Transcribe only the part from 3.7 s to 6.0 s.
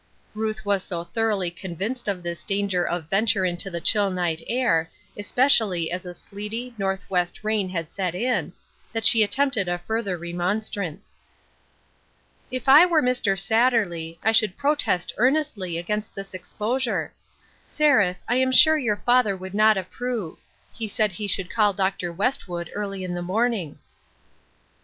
chill night air, especially